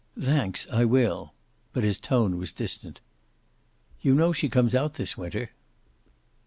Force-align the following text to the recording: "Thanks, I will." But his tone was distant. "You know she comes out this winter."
"Thanks, 0.19 0.65
I 0.71 0.83
will." 0.83 1.35
But 1.73 1.83
his 1.83 1.99
tone 1.99 2.37
was 2.39 2.51
distant. 2.53 3.01
"You 4.01 4.15
know 4.15 4.33
she 4.33 4.49
comes 4.49 4.73
out 4.73 4.95
this 4.95 5.15
winter." 5.15 5.51